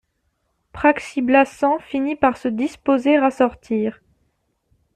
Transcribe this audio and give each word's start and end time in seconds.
Praxi-Blassans 0.73 1.77
finit 1.79 2.15
par 2.15 2.35
se 2.35 2.47
disposer 2.47 3.17
à 3.17 3.29
sortir. 3.29 4.01